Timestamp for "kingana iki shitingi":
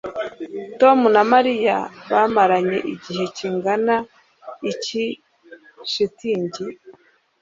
3.37-6.65